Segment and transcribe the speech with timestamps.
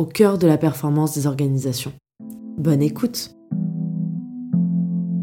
[0.00, 1.92] au cœur de la performance des organisations.
[2.56, 3.36] Bonne écoute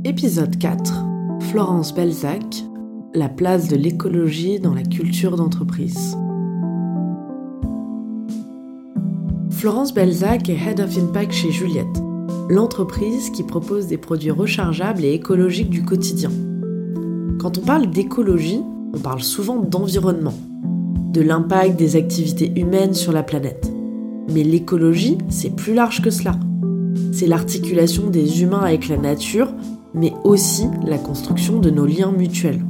[0.06, 1.04] Épisode 4
[1.50, 2.64] Florence Belzac
[3.16, 6.16] La place de l'écologie dans la culture d'entreprise.
[9.50, 11.88] Florence Belzac est Head of Impact chez Juliette,
[12.48, 16.30] l'entreprise qui propose des produits rechargeables et écologiques du quotidien.
[17.40, 18.62] Quand on parle d'écologie,
[18.94, 20.36] on parle souvent d'environnement,
[21.14, 23.72] de l'impact des activités humaines sur la planète.
[24.30, 26.38] Mais l'écologie, c'est plus large que cela.
[27.12, 29.54] C'est l'articulation des humains avec la nature,
[29.94, 32.64] mais aussi la construction de nos liens mutuels.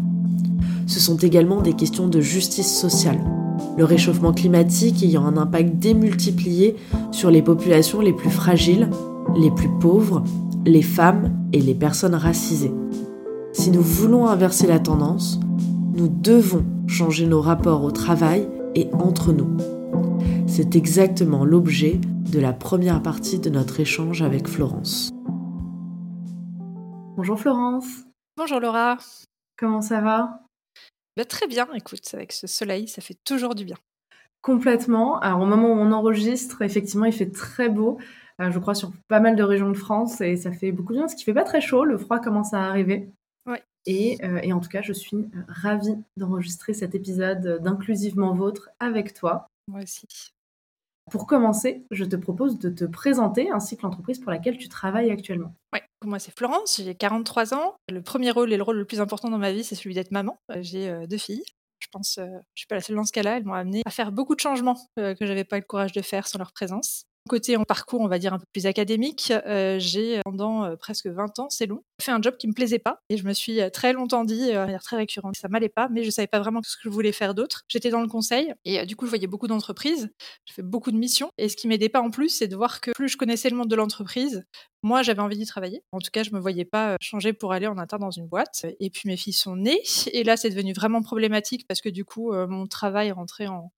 [0.85, 3.19] Ce sont également des questions de justice sociale,
[3.77, 6.75] le réchauffement climatique ayant un impact démultiplié
[7.11, 8.89] sur les populations les plus fragiles,
[9.35, 10.23] les plus pauvres,
[10.65, 12.73] les femmes et les personnes racisées.
[13.53, 15.39] Si nous voulons inverser la tendance,
[15.95, 19.76] nous devons changer nos rapports au travail et entre nous.
[20.57, 25.11] C'est exactement l'objet de la première partie de notre échange avec Florence.
[27.15, 27.85] Bonjour Florence.
[28.37, 28.97] Bonjour Laura.
[29.55, 30.41] Comment ça va?
[31.15, 33.75] Bah, Très bien, écoute, avec ce soleil, ça fait toujours du bien.
[34.41, 35.19] Complètement.
[35.19, 37.99] Alors au moment où on enregistre, effectivement, il fait très beau.
[38.41, 40.97] Euh, je crois sur pas mal de régions de France et ça fait beaucoup de
[40.97, 41.85] bien, ce qui fait pas très chaud.
[41.85, 43.11] Le froid commence à arriver.
[43.45, 43.61] Ouais.
[43.85, 48.71] Et, euh, et en tout cas, je suis euh, ravie d'enregistrer cet épisode d'Inclusivement Vôtre
[48.79, 49.45] avec toi.
[49.67, 50.33] Moi aussi.
[51.09, 55.09] Pour commencer, je te propose de te présenter ainsi que l'entreprise pour laquelle tu travailles
[55.09, 55.53] actuellement.
[55.73, 57.75] Oui, moi c'est Florence, j'ai 43 ans.
[57.89, 60.11] Le premier rôle et le rôle le plus important dans ma vie, c'est celui d'être
[60.11, 60.37] maman.
[60.51, 61.43] Euh, j'ai euh, deux filles.
[61.79, 63.37] Je pense, je euh, je suis pas la seule dans ce cas-là.
[63.37, 66.27] Elles m'ont amené à faire beaucoup de changements que j'avais pas le courage de faire
[66.27, 67.06] sans leur présence.
[67.27, 71.07] Côté en parcours, on va dire un peu plus académique, euh, j'ai pendant euh, presque
[71.07, 73.61] 20 ans, c'est long, fait un job qui me plaisait pas et je me suis
[73.61, 76.39] euh, très longtemps dit, de manière très récurrente, ça m'allait pas, mais je savais pas
[76.39, 77.63] vraiment ce que je voulais faire d'autre.
[77.67, 80.09] J'étais dans le conseil et du coup, je voyais beaucoup d'entreprises,
[80.45, 82.81] je fais beaucoup de missions et ce qui m'aidait pas en plus, c'est de voir
[82.81, 84.45] que plus je connaissais le monde de l'entreprise,
[84.83, 85.81] moi, j'avais envie d'y travailler.
[85.91, 88.65] En tout cas, je me voyais pas changer pour aller en interne dans une boîte.
[88.79, 89.81] Et puis mes filles sont nées
[90.13, 93.71] et là, c'est devenu vraiment problématique parce que du coup, mon travail rentrait en,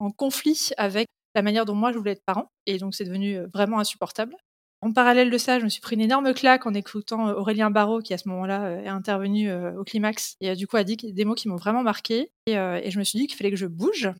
[0.00, 2.50] en conflit avec la manière dont moi je voulais être parent.
[2.66, 4.34] Et donc c'est devenu vraiment insupportable.
[4.80, 8.00] En parallèle de ça, je me suis pris une énorme claque en écoutant Aurélien Barraud,
[8.00, 11.34] qui à ce moment-là est intervenu au climax et du coup a dit des mots
[11.34, 12.30] qui m'ont vraiment marqué.
[12.46, 14.10] Et, je me suis dit qu'il fallait que je bouge.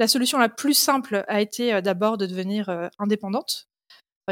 [0.00, 3.68] La solution la plus simple a été d'abord de devenir indépendante.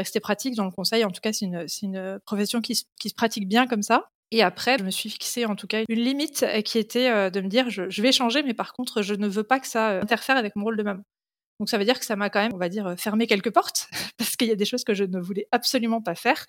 [0.03, 3.09] C'était pratique dans le conseil, en tout cas c'est une, une, profession qui se, qui
[3.09, 4.09] se, pratique bien comme ça.
[4.31, 7.47] Et après, je me suis fixé en tout cas une limite qui était de me
[7.47, 10.37] dire je, je vais changer, mais par contre je ne veux pas que ça interfère
[10.37, 11.03] avec mon rôle de maman.
[11.59, 13.89] Donc ça veut dire que ça m'a quand même, on va dire, fermé quelques portes,
[14.17, 16.45] parce qu'il y a des choses que je ne voulais absolument pas faire,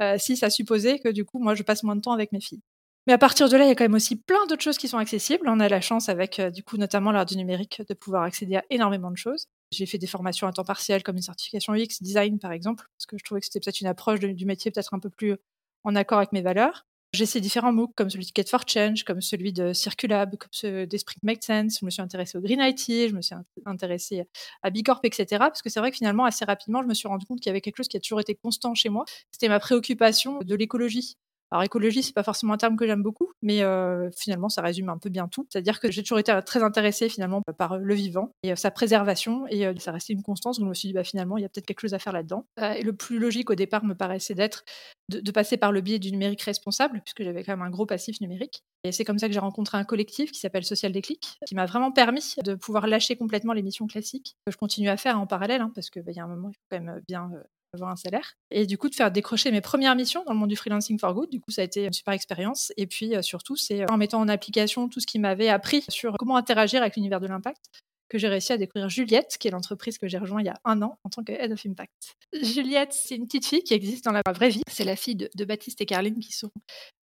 [0.00, 2.40] euh, si ça supposait que du coup, moi, je passe moins de temps avec mes
[2.40, 2.62] filles.
[3.06, 4.86] Mais à partir de là, il y a quand même aussi plein d'autres choses qui
[4.86, 5.48] sont accessibles.
[5.48, 8.56] On a la chance, avec euh, du coup notamment l'art du numérique, de pouvoir accéder
[8.56, 9.48] à énormément de choses.
[9.72, 13.06] J'ai fait des formations à temps partiel, comme une certification UX design, par exemple, parce
[13.06, 15.36] que je trouvais que c'était peut-être une approche du métier peut-être un peu plus
[15.84, 16.86] en accord avec mes valeurs.
[17.14, 20.48] J'ai essayé différents MOOC, comme celui de Get for Change, comme celui de Circulab, comme
[20.50, 21.78] celui d'Esprit Make Sense.
[21.80, 23.34] Je me suis intéressée au Green IT, je me suis
[23.66, 24.24] intéressée
[24.62, 25.26] à Bicorp, etc.
[25.40, 27.50] Parce que c'est vrai que finalement, assez rapidement, je me suis rendu compte qu'il y
[27.50, 29.04] avait quelque chose qui a toujours été constant chez moi.
[29.30, 31.18] C'était ma préoccupation de l'écologie.
[31.52, 34.88] Alors écologie, c'est pas forcément un terme que j'aime beaucoup, mais euh, finalement ça résume
[34.88, 35.46] un peu bien tout.
[35.50, 39.46] C'est-à-dire que j'ai toujours été très intéressée finalement par le vivant et euh, sa préservation,
[39.50, 40.58] et euh, ça restait une constance.
[40.58, 42.14] Donc je me suis dit bah finalement il y a peut-être quelque chose à faire
[42.14, 42.46] là-dedans.
[42.58, 44.64] et le plus logique au départ me paraissait d'être
[45.10, 48.22] de, passer par le biais du numérique responsable, puisque j'avais quand même un gros passif
[48.22, 48.62] numérique.
[48.84, 51.66] Et c'est comme ça que j'ai rencontré un collectif qui s'appelle Social Déclic, qui m'a
[51.66, 55.26] vraiment permis de pouvoir lâcher complètement les missions classiques que je continue à faire en
[55.26, 57.30] parallèle, hein, parce qu'il bah, y a un moment il faut quand même bien
[57.74, 58.34] avoir un salaire.
[58.50, 61.14] Et du coup, de faire décrocher mes premières missions dans le monde du freelancing for
[61.14, 61.30] good.
[61.30, 62.72] Du coup, ça a été une super expérience.
[62.76, 65.84] Et puis, euh, surtout, c'est euh, en mettant en application tout ce qui m'avait appris
[65.88, 67.64] sur comment interagir avec l'univers de l'impact
[68.12, 70.60] que j'ai réussi à découvrir Juliette, qui est l'entreprise que j'ai rejoint il y a
[70.66, 72.14] un an en tant que Head of Impact.
[72.42, 74.60] Juliette, c'est une petite fille qui existe dans la vraie vie.
[74.70, 76.50] C'est la fille de, Baptiste et Carline qui sont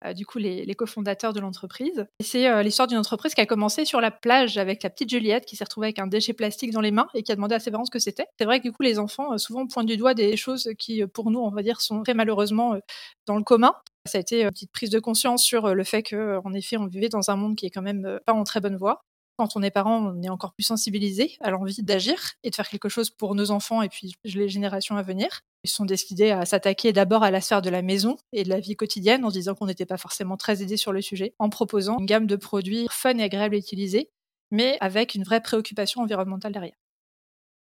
[0.05, 2.07] euh, du coup les, cofondateurs de l'entreprise.
[2.21, 5.47] C'est euh, l'histoire d'une entreprise qui a commencé sur la plage avec la petite Juliette
[5.47, 7.61] qui s'est retrouvée avec un déchet plastique dans les mains et qui a demandé à
[7.61, 8.27] ses parents ce que c'était.
[8.39, 11.07] C'est vrai que du coup les enfants euh, souvent pointent du doigt des choses qui
[11.07, 12.75] pour nous on va dire sont très malheureusement
[13.27, 13.73] dans le commun.
[14.07, 17.09] Ça a été une petite prise de conscience sur le fait qu'en effet on vivait
[17.09, 19.06] dans un monde qui est quand même pas en très bonne voie
[19.39, 22.69] Quand on est parent, on est encore plus sensibilisé à l'envie d'agir et de faire
[22.69, 25.43] quelque chose pour nos enfants et puis les générations à venir.
[25.63, 28.61] Ils sont décidés à s'attaquer d'abord à la sphère de la maison et de la
[28.61, 31.99] vie quotidienne en disant qu'on n'était pas forcément très aidés sur le sujet, en proposant
[31.99, 34.11] une gamme de produits fun et agréables à utiliser,
[34.51, 36.77] mais avec une vraie préoccupation environnementale derrière.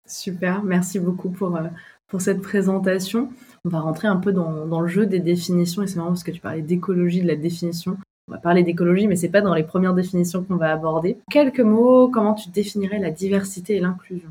[0.07, 1.67] Super, merci beaucoup pour, euh,
[2.07, 3.29] pour cette présentation.
[3.63, 6.23] On va rentrer un peu dans, dans le jeu des définitions et c'est marrant parce
[6.23, 7.97] que tu parlais d'écologie, de la définition.
[8.29, 11.17] On va parler d'écologie, mais c'est pas dans les premières définitions qu'on va aborder.
[11.31, 14.29] Quelques mots, comment tu définirais la diversité et l'inclusion?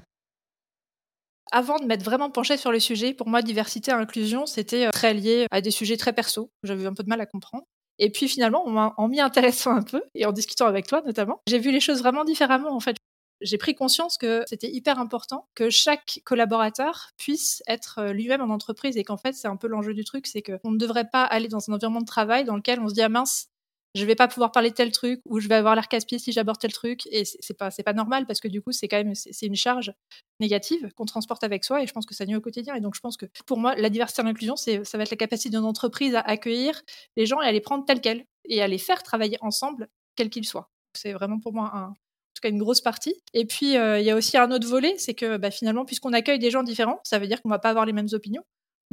[1.51, 4.91] Avant de m'être vraiment penchée sur le sujet, pour moi, diversité et inclusion, c'était euh,
[4.91, 6.51] très lié à des sujets très perso.
[6.63, 7.65] J'avais un peu de mal à comprendre.
[7.99, 11.59] Et puis finalement, en m'y intéressant un peu et en discutant avec toi notamment, j'ai
[11.59, 12.97] vu les choses vraiment différemment en fait
[13.41, 18.53] j'ai pris conscience que c'était hyper important que chaque collaborateur puisse être euh, lui-même en
[18.53, 21.25] entreprise et qu'en fait, c'est un peu l'enjeu du truc, c'est qu'on ne devrait pas
[21.25, 23.49] aller dans un environnement de travail dans lequel on se dit ah mince,
[23.95, 26.33] je vais pas pouvoir parler de tel truc ou je vais avoir l'air casse-pied si
[26.33, 28.99] j'aborde tel truc et c'est pas c'est pas normal parce que du coup c'est quand
[28.99, 29.93] même c'est une charge
[30.41, 32.95] négative qu'on transporte avec soi et je pense que ça nuit au quotidien et donc
[32.95, 35.51] je pense que pour moi la diversité et l'inclusion c'est ça va être la capacité
[35.51, 36.81] d'une entreprise à accueillir
[37.17, 40.31] les gens et à les prendre tels quels et à les faire travailler ensemble quels
[40.31, 41.95] qu'ils soient c'est vraiment pour moi un,
[42.39, 43.15] tout cas une grosse partie.
[43.35, 46.13] Et puis, euh, il y a aussi un autre volet, c'est que bah, finalement, puisqu'on
[46.13, 48.43] accueille des gens différents, ça veut dire qu'on va pas avoir les mêmes opinions.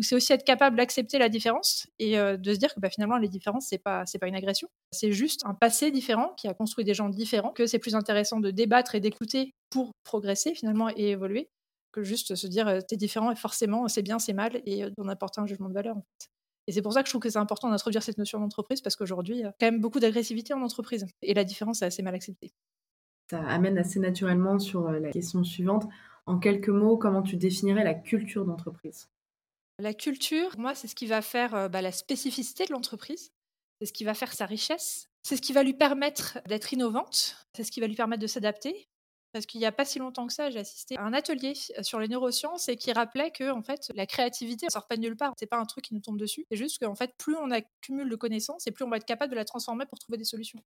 [0.01, 3.18] C'est aussi être capable d'accepter la différence et euh, de se dire que bah, finalement,
[3.18, 4.68] les différences, c'est pas, c'est pas une agression.
[4.92, 8.39] C'est juste un passé différent qui a construit des gens différents, que c'est plus intéressant
[8.39, 11.50] de débattre et d'écouter pour progresser finalement et évoluer
[11.94, 15.07] que juste se dire euh, t'es différent et forcément c'est bien, c'est mal et d'en
[15.07, 16.27] apporter un jugement de valeur en fait.
[16.68, 18.95] Et c'est pour ça que je trouve que c'est important d'introduire cette notion d'entreprise parce
[18.97, 22.01] qu'aujourd'hui, il y a quand même beaucoup d'agressivité en entreprise et la différence est assez
[22.01, 22.51] mal acceptée
[23.30, 25.88] ça amène assez naturellement sur euh, la question suivante.
[26.25, 29.09] En quelques mots, comment tu définirais la culture d'entreprise?
[29.80, 33.33] La culture, moi, c'est ce qui va faire euh, bah, la spécificité de l'entreprise,
[33.80, 37.36] c'est ce qui va faire sa richesse, c'est ce qui va lui permettre d'être innovante,
[37.54, 38.88] c'est ce qui va lui permettre de s'adapter.
[39.33, 42.00] Parce qu'il n'y a pas si longtemps que ça, j'ai assisté à un atelier sur
[42.00, 45.18] les neurosciences et qui rappelait que en fait, la créativité ne sort pas de nulle
[45.18, 45.33] part.
[45.38, 46.45] C'est pas un truc qui nous tombe dessus.
[46.50, 49.31] C'est juste qu'en fait, plus on accumule de connaissances et plus on va être capable
[49.31, 50.62] de la transformer pour trouver des solutions.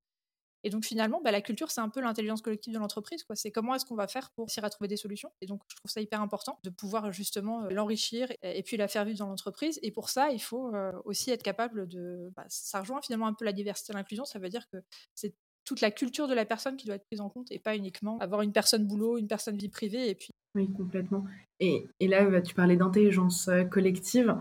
[0.64, 3.26] Et donc finalement, bah, la culture, c'est un peu l'intelligence collective de l'entreprise.
[3.34, 5.32] C'est comment est-ce qu'on va faire pour réussir à trouver des solutions.
[5.42, 8.88] Et donc je trouve ça hyper important de pouvoir justement euh, l'enrichir et, puis la
[8.88, 9.80] faire vivre dans l'entreprise.
[9.84, 12.32] Et pour ça, il faut euh, aussi être capable de...
[12.36, 14.26] Bah, ça rejoint finalement un peu la diversité et l'inclusion.
[14.26, 14.78] Ça veut dire que
[15.16, 15.34] c'est
[15.66, 18.18] toute la culture de la personne qui doit être prise en compte et pas uniquement
[18.20, 20.30] avoir une personne boulot, une personne vie privée et puis...
[20.56, 21.26] Oui, complètement.
[21.60, 24.36] Et, et là, bah, tu parlais d'intelligence euh, collective.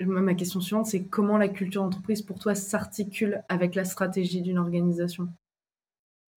[0.00, 4.58] Ma question suivante, c'est comment la culture d'entreprise pour toi s'articule avec la stratégie d'une
[4.58, 5.28] organisation?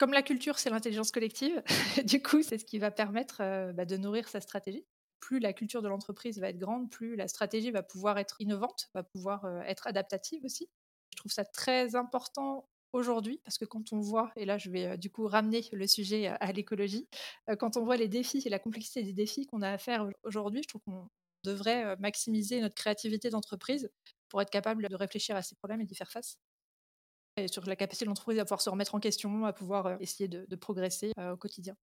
[0.05, 1.63] Comme la culture, c'est l'intelligence collective,
[2.05, 4.85] du coup, c'est ce qui va permettre euh, bah, de nourrir sa stratégie.
[5.19, 8.91] Plus la culture de l'entreprise va être grande, plus la stratégie va pouvoir être innovante,
[8.93, 10.69] va pouvoir euh, être adaptative aussi.
[11.09, 14.85] Je trouve ça très important aujourd'hui parce que quand on voit, et là je vais
[14.85, 17.09] euh, du coup ramener le sujet à, l'écologie,
[17.57, 20.61] quand on voit les défis et la complexité des défis qu'on a à faire aujourd'hui,
[20.61, 21.09] je trouve qu'on
[21.43, 23.89] devrait maximiser notre créativité d'entreprise
[24.29, 26.37] pour être capable de réfléchir à ces problèmes et d'y faire face
[27.37, 29.95] et sur la capacité de l'entreprise à pouvoir se remettre en question, à pouvoir euh,
[29.99, 31.75] essayer de, progresser euh, au quotidien.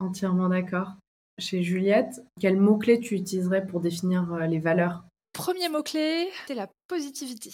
[0.00, 0.96] Entièrement d'accord.
[1.38, 5.04] Chez Juliette, quel mot-clé tu utiliserais pour définir euh, les valeurs?
[5.32, 7.50] Premier mot-clé, c'est la positivité.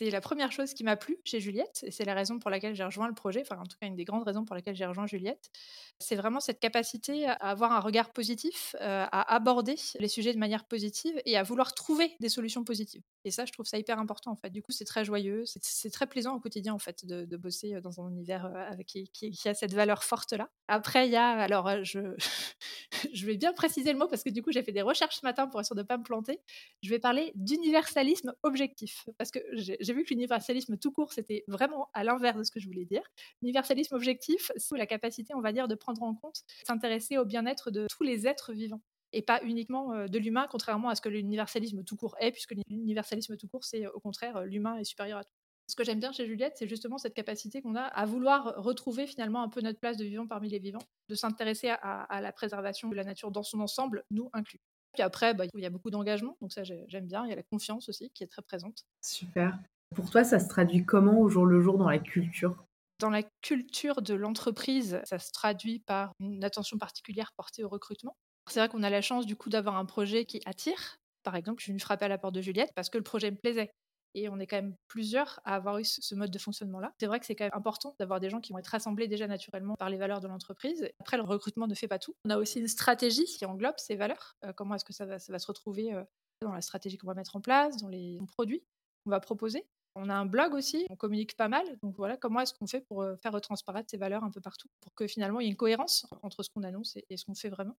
[0.00, 2.74] C'est la première chose qui m'a plu chez Juliette, et c'est la raison pour laquelle
[2.74, 4.86] j'ai rejoint le projet, enfin en tout cas une des grandes raisons pour lesquelles j'ai
[4.86, 5.50] rejoint Juliette.
[5.98, 10.38] C'est vraiment cette capacité à avoir un regard positif, euh, à aborder les sujets de
[10.38, 13.02] manière positive et à vouloir trouver des solutions positives.
[13.24, 14.50] Et ça, je trouve ça hyper important en fait.
[14.50, 18.00] Du coup, c'est très joyeux, c'est très plaisant au quotidien en fait de, bosser dans
[18.00, 20.50] un univers euh, avec, qui, a cette valeur forte là.
[20.68, 21.82] Après, il y a, alors euh,
[23.12, 25.26] je, vais bien préciser le mot parce que du coup, j'ai fait des recherches ce
[25.26, 26.40] matin pour être sûr de ne pas me planter.
[26.82, 31.42] Je vais parler d'universalisme objectif parce que j'ai j'ai vu que l'universalisme tout court, c'était
[31.48, 33.02] vraiment à l'inverse de ce que je voulais dire.
[33.42, 37.72] L'universalisme objectif, c'est la capacité, on va dire, de prendre en compte, s'intéresser au bien-être
[37.72, 41.08] de tous les êtres vivants et pas uniquement euh, de l'humain, contrairement à ce que
[41.08, 45.18] l'universalisme tout court est, puisque l'universalisme tout court, c'est au contraire euh, l'humain est supérieur
[45.18, 45.32] à tout.
[45.68, 49.06] Ce que j'aime bien chez Juliette, c'est justement cette capacité qu'on a à vouloir retrouver
[49.06, 52.88] finalement un peu notre place de vivant parmi les vivants, de s'intéresser à, la préservation
[52.88, 54.58] de la nature dans son ensemble, nous inclus.
[54.94, 57.24] Puis après, bah, il y a beaucoup d'engagement, donc ça j'aime bien.
[57.24, 58.84] Il y a la confiance aussi qui est très présente.
[59.00, 59.56] Super.
[59.94, 62.64] Pour toi, ça se traduit comment au jour le jour dans la culture?
[62.98, 68.16] Dans la culture de l'entreprise, ça se traduit par une attention particulière portée au recrutement.
[68.50, 70.96] C'est vrai qu'on a la chance du coup d'avoir un projet qui attire.
[71.22, 73.30] Par exemple, je suis venue frapper à la porte de Juliette parce que le projet
[73.30, 73.70] me plaisait.
[74.14, 76.92] Et on est quand même plusieurs à avoir eu ce mode de fonctionnement-là.
[76.98, 79.28] C'est vrai que c'est quand même important d'avoir des gens qui vont être rassemblés déjà
[79.28, 80.90] naturellement par les valeurs de l'entreprise.
[80.98, 82.16] Après, le recrutement ne fait pas tout.
[82.24, 84.34] On a aussi une stratégie qui englobe ces valeurs.
[84.44, 86.02] Euh, comment est-ce que ça va, se retrouver euh,
[86.42, 88.64] dans la stratégie qu'on va mettre en place, dans les produits
[89.04, 89.64] qu'on va proposer
[89.94, 91.64] On a un blog aussi, on communique pas mal.
[91.80, 94.92] Donc voilà, comment est-ce qu'on fait pour faire transparaître ces valeurs un peu partout, pour
[94.94, 97.48] que finalement il y ait une cohérence entre ce qu'on annonce et, ce qu'on fait
[97.48, 97.76] vraiment?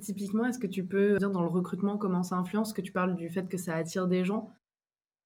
[0.00, 3.14] Typiquement, est-ce que tu peux dire dans le recrutement comment ça influence Que tu parles
[3.14, 4.50] du fait que ça attire des gens,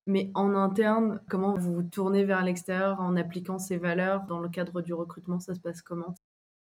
[0.07, 4.49] mais en interne, comment vous vous tournez vers l'extérieur en appliquant ces valeurs dans le
[4.49, 5.41] cadre du recrutement?
[5.41, 6.15] Ça se passe comment?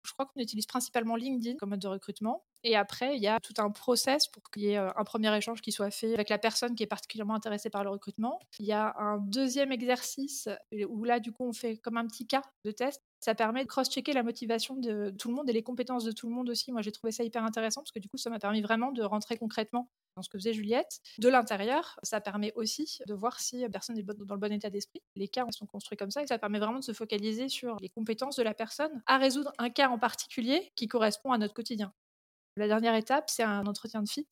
[0.04, 2.44] Je crois qu'on utilise principalement LinkedIn comme mode de recrutement.
[2.64, 5.36] Et après, il y a tout un process pour qu'il y ait euh, un premier
[5.36, 8.40] échange qui soit fait avec la personne qui est particulièrement intéressée par le recrutement.
[8.60, 10.50] Il y a un deuxième exercice
[10.88, 13.02] où là, du coup, on fait comme un petit cas de test.
[13.22, 16.28] Ça permet de cross-checker la motivation de tout le monde et les compétences de tout
[16.28, 16.72] le monde aussi.
[16.72, 19.04] Moi, j'ai trouvé ça hyper intéressant parce que du coup, ça m'a permis vraiment de
[19.04, 21.00] rentrer concrètement dans ce que faisait Juliette.
[21.20, 25.04] De l'intérieur, ça permet aussi de voir si personne est dans le bon état d'esprit.
[25.16, 27.90] Les cas sont construits comme ça et ça permet vraiment de se focaliser sur les
[27.90, 31.94] compétences de la personne à résoudre un cas en particulier qui correspond à notre quotidien.
[32.58, 34.28] La dernière étape, c'est un entretien de fit.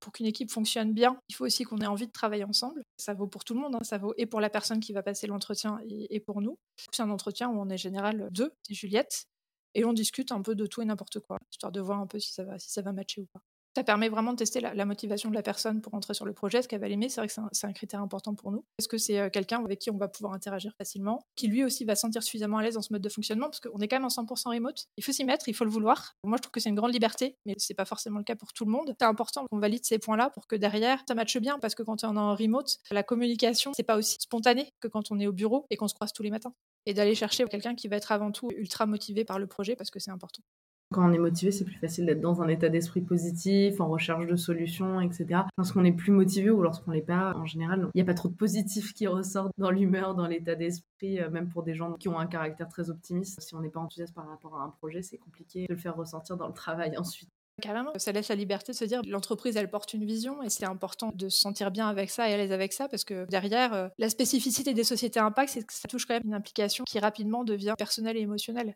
[0.00, 2.84] Pour qu'une équipe fonctionne bien, il faut aussi qu'on ait envie de travailler ensemble.
[2.96, 3.82] Ça vaut pour tout le monde, hein.
[3.82, 6.58] ça vaut et pour la personne qui va passer l'entretien et, pour nous.
[6.92, 9.26] C'est un entretien où on est général deux, c'est Juliette,
[9.74, 12.18] et on discute un peu de tout et n'importe quoi, histoire de voir un peu
[12.18, 13.40] si ça va, si ça va matcher ou pas.
[13.74, 16.62] Ça permet vraiment de tester la, motivation de la personne pour entrer sur le projet,
[16.62, 17.08] ce qu'elle va l'aimer.
[17.08, 18.64] C'est vrai que c'est un, critère important pour nous.
[18.78, 21.84] Est-ce que c'est euh, quelqu'un avec qui on va pouvoir interagir facilement, qui lui aussi
[21.84, 24.04] va sentir suffisamment à l'aise dans ce mode de fonctionnement, parce qu'on est quand même
[24.04, 24.86] en 100% remote.
[24.96, 26.16] Il faut s'y mettre, il faut le vouloir.
[26.22, 28.52] Moi, je trouve que c'est une grande liberté, mais c'est pas forcément le cas pour
[28.52, 28.94] tout le monde.
[29.00, 32.04] C'est important qu'on valide ces points-là pour que derrière, ça matche bien, parce que quand
[32.04, 35.32] on est en remote, la communication, c'est pas aussi spontané que quand on est au
[35.32, 36.54] bureau et qu'on se croise tous les matins.
[36.86, 39.90] Et d'aller chercher quelqu'un qui va être avant tout ultra motivé par le projet, parce
[39.90, 40.42] que c'est important.
[40.94, 44.28] Quand on est motivé, c'est plus facile d'être dans un état d'esprit positif, en recherche
[44.28, 45.40] de solutions, etc.
[45.58, 48.28] Lorsqu'on est plus motivé ou lorsqu'on l'est pas, en général, il n'y a pas trop
[48.28, 52.08] de positif qui ressort dans l'humeur, dans l'état d'esprit, euh, même pour des gens qui
[52.08, 53.40] ont un caractère très optimiste.
[53.40, 55.96] Si on n'est pas enthousiaste par rapport à un projet, c'est compliqué de le faire
[55.96, 57.28] ressentir dans le travail ensuite.
[57.60, 60.64] Carrément, ça laisse la liberté de se dire l'entreprise elle porte une vision et c'est
[60.64, 63.72] important de se sentir bien avec ça et à l'aise avec ça parce que derrière
[63.74, 66.98] euh, la spécificité des sociétés impact c'est que ça touche quand même une implication qui
[66.98, 68.74] rapidement devient personnelle et émotionnelle.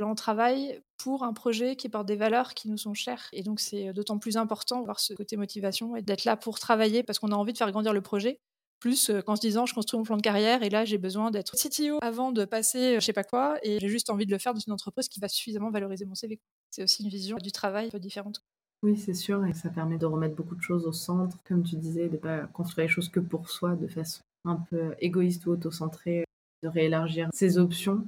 [0.00, 3.28] On travaille pour un projet qui porte des valeurs qui nous sont chères.
[3.32, 7.02] Et donc, c'est d'autant plus important d'avoir ce côté motivation et d'être là pour travailler
[7.02, 8.40] parce qu'on a envie de faire grandir le projet.
[8.80, 11.30] Plus euh, qu'en se disant, je construis mon plan de carrière et là, j'ai besoin
[11.30, 14.38] d'être CTO avant de passer je sais pas quoi et j'ai juste envie de le
[14.38, 16.40] faire dans une entreprise qui va suffisamment valoriser mon CV.
[16.70, 18.42] C'est aussi une vision du travail un peu différente.
[18.82, 21.76] Oui, c'est sûr, et ça permet de remettre beaucoup de choses au centre, comme tu
[21.76, 25.46] disais, de ne pas construire les choses que pour soi, de façon un peu égoïste
[25.46, 26.24] ou autocentrée,
[26.64, 28.04] de réélargir ses options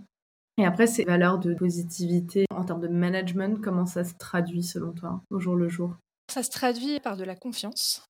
[0.56, 4.92] et après, ces valeurs de positivité en termes de management, comment ça se traduit selon
[4.92, 5.96] toi au jour le jour?
[6.32, 8.04] Ça se traduit par de la confiance,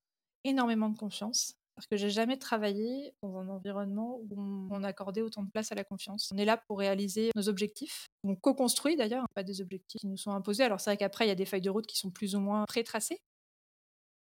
[0.44, 1.54] énormément de confiance.
[1.74, 5.74] Parce que j'ai jamais travaillé dans un environnement où on accordait autant de place à
[5.74, 6.30] la confiance.
[6.32, 8.06] On est là pour réaliser nos objectifs.
[8.22, 10.62] On co-construit d'ailleurs, pas des objectifs qui nous sont imposés.
[10.62, 12.40] Alors c'est vrai qu'après, il y a des feuilles de route qui sont plus ou
[12.40, 13.18] moins pré-tracées.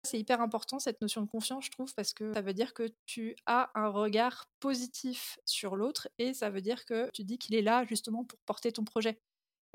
[0.08, 2.90] C'est hyper important cette notion de confiance, je trouve, parce que ça veut dire que
[3.06, 7.56] tu as un regard positif sur l'autre et ça veut dire que tu dis qu'il
[7.56, 9.20] est là justement pour porter ton projet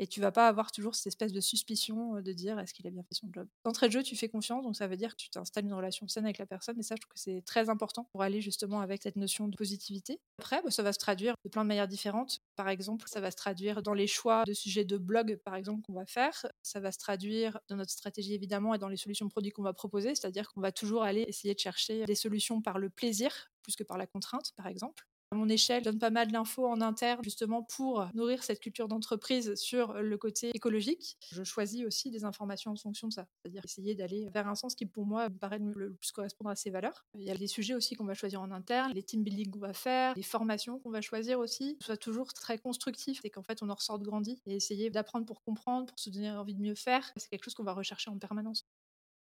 [0.03, 2.91] et tu vas pas avoir toujours cette espèce de suspicion de dire est-ce qu'il a
[2.91, 3.47] bien fait son job?
[3.65, 6.09] D'entrée de jeu, tu fais confiance, donc ça veut dire que tu t'installes une relation
[6.09, 8.81] saine avec la personne, et ça, je trouve que c'est très important pour aller justement
[8.81, 10.21] avec cette notion de positivité.
[10.41, 12.41] Après, bah, ça va se traduire de plein de manières différentes.
[12.57, 15.83] Par exemple, ça va se traduire dans les choix de sujets de blog, par exemple,
[15.83, 16.47] qu'on va faire.
[16.63, 19.73] Ça va se traduire dans notre stratégie, évidemment, et dans les solutions produits qu'on va
[19.73, 23.77] proposer, c'est-à-dire qu'on va toujours aller essayer de chercher des solutions par le plaisir plus
[23.77, 25.07] que par la contrainte, par exemple.
[25.33, 28.87] À mon échelle, je donne pas mal d'infos en interne justement pour nourrir cette culture
[28.87, 31.17] d'entreprise sur le côté écologique.
[31.33, 34.75] Je choisis aussi des informations en fonction de ça, c'est-à-dire essayer d'aller vers un sens
[34.75, 37.07] qui pour moi me paraît le plus correspondre à ces valeurs.
[37.15, 39.61] Il y a des sujets aussi qu'on va choisir en interne, les team building qu'on
[39.61, 43.63] va faire, les formations qu'on va choisir aussi, soit toujours très constructif et qu'en fait
[43.63, 46.75] on en ressorte grandi et essayer d'apprendre pour comprendre, pour se donner envie de mieux
[46.75, 47.11] faire.
[47.17, 48.67] C'est quelque chose qu'on va rechercher en permanence.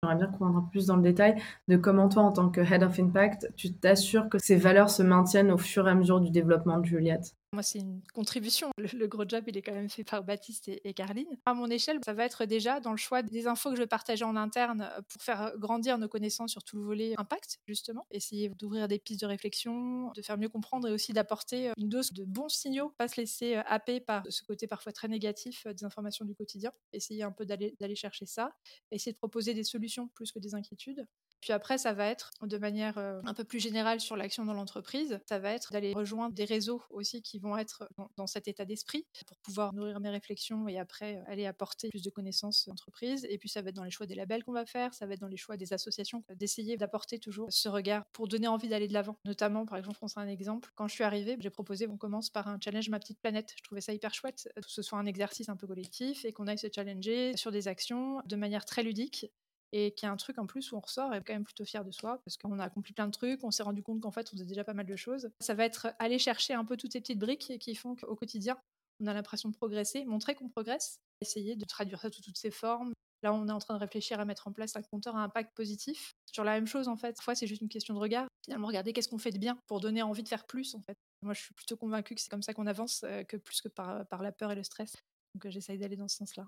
[0.03, 2.83] J'aimerais bien qu'on rentre plus dans le détail de comment toi, en tant que Head
[2.83, 6.29] of Impact, tu t'assures que ces valeurs se maintiennent au fur et à mesure du
[6.29, 7.37] développement de Juliette.
[7.53, 8.71] Moi, c'est une contribution.
[8.77, 11.37] Le, gros job, il est quand même fait par Baptiste et, et, Carline.
[11.45, 13.87] À mon échelle, ça va être déjà dans le choix des infos que je vais
[13.87, 18.07] partager en interne euh, pour faire grandir nos connaissances sur tout le volet impact, justement.
[18.09, 21.89] Essayer d'ouvrir des pistes de réflexion, de faire mieux comprendre et aussi d'apporter euh, une
[21.89, 25.67] dose de bons signaux, pas se laisser euh, happer par ce côté parfois très négatif
[25.67, 26.71] des informations du quotidien.
[26.91, 28.51] Essayer un peu d'aller chercher ça.
[28.89, 31.05] Essayer de proposer des solutions plus que des inquiétudes.
[31.43, 34.53] Puis après, ça va être de manière euh, un peu plus générale sur l'action dans
[34.53, 35.19] l'entreprise.
[35.27, 39.05] Ça va être d'aller rejoindre des réseaux aussi qui vont être dans, cet état d'esprit
[39.27, 43.27] pour pouvoir nourrir mes réflexions et après euh, aller apporter plus de connaissances à l'entreprise.
[43.29, 45.15] Et puis ça va être dans les choix des labels qu'on va faire, ça va
[45.15, 48.87] être dans les choix des associations, d'essayer d'apporter toujours ce regard pour donner envie d'aller
[48.87, 49.17] de l'avant.
[49.25, 50.71] Notamment, par exemple, on sera un exemple.
[50.75, 53.53] Quand je suis arrivée, j'ai proposé qu'on commence par un challenge Ma Petite Planète.
[53.57, 56.47] Je trouvais ça hyper chouette, que ce soit un exercice un peu collectif et qu'on
[56.47, 59.27] aille se challenger sur des actions de manière très ludique
[59.73, 61.83] et qui est un truc en plus où on ressort et quand même plutôt fier
[61.83, 64.29] de soi parce qu'on a accompli plein de trucs, on s'est rendu compte qu'en fait
[64.31, 65.29] on faisait déjà pas mal de choses.
[65.41, 68.57] Ça va être aller chercher un peu toutes ces petites briques qui font qu'au quotidien
[69.01, 72.51] on a l'impression de progresser, montrer qu'on progresse, essayer de traduire ça sous toutes ses
[72.51, 72.93] formes.
[73.23, 75.55] Là, on est en train de réfléchir à mettre en place un compteur à impact
[75.55, 76.11] positif.
[76.31, 78.27] Sur la même chose, en fait, parfois c'est juste une question de regard.
[78.43, 80.97] Finalement, regarder qu'est-ce qu'on fait de bien pour donner envie de faire plus, en fait.
[81.21, 83.69] Moi, je suis plutôt convaincue que c'est comme ça qu'on avance, euh, que plus que
[83.69, 84.93] par, par la peur et le stress.
[85.35, 86.47] Donc, euh, j'essaye d'aller dans ce sens-là.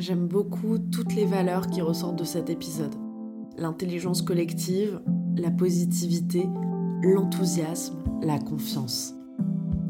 [0.00, 2.94] J'aime beaucoup toutes les valeurs qui ressortent de cet épisode.
[3.58, 4.98] L'intelligence collective,
[5.36, 6.48] la positivité,
[7.02, 9.14] l'enthousiasme, la confiance.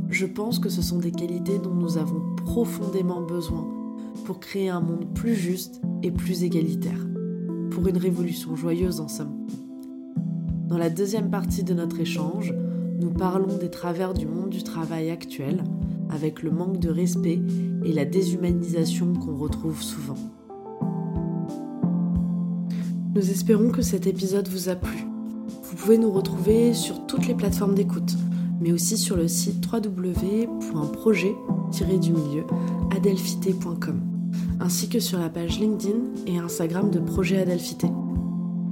[0.09, 3.69] Je pense que ce sont des qualités dont nous avons profondément besoin
[4.25, 7.07] pour créer un monde plus juste et plus égalitaire.
[7.71, 9.47] Pour une révolution joyeuse en somme.
[10.67, 12.52] Dans la deuxième partie de notre échange,
[12.99, 15.62] nous parlons des travers du monde du travail actuel
[16.11, 17.40] avec le manque de respect
[17.84, 20.16] et la déshumanisation qu'on retrouve souvent.
[23.14, 25.04] Nous espérons que cet épisode vous a plu.
[25.64, 28.16] Vous pouvez nous retrouver sur toutes les plateformes d'écoute,
[28.60, 32.44] mais aussi sur le site www.projet-du-milieu
[32.96, 34.00] adelphité.com,
[34.60, 37.88] ainsi que sur la page LinkedIn et Instagram de Projet Adelphité.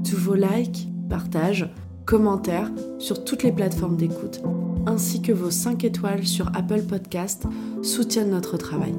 [0.09, 1.69] Tous vos likes, partages,
[2.05, 4.41] commentaires sur toutes les plateformes d'écoute
[4.87, 7.47] ainsi que vos 5 étoiles sur Apple Podcast
[7.83, 8.95] soutiennent notre travail.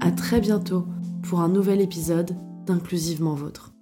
[0.00, 0.86] À très bientôt
[1.22, 3.73] pour un nouvel épisode d'Inclusivement Vôtre.